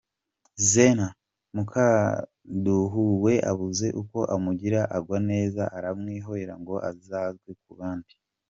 [0.71, 1.07] Zena
[1.55, 8.13] Mukabuduwe abuze uko amugira agwa neza aramwihorera ngo azagwe ku bandi.